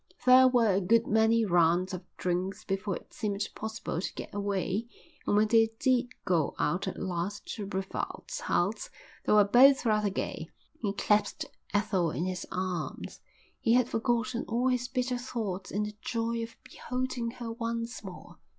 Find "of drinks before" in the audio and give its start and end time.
1.93-2.95